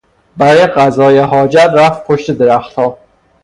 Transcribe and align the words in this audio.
برای 0.37 0.65
قضای 0.67 1.19
حاجت 1.19 1.69
رفت 1.73 2.07
پشت 2.07 2.31
درختها. 2.31 2.97